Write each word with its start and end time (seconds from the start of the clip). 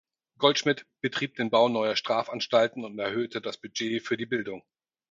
Goldschmidt 0.39 0.87
betrieb 1.01 1.35
den 1.35 1.51
Bau 1.51 1.69
neuer 1.69 1.95
Strafanstalten 1.95 2.83
und 2.85 2.97
erhöhte 2.97 3.39
das 3.39 3.57
Budget 3.61 4.01
für 4.01 4.17
die 4.17 4.25
Bildung. 4.25 4.63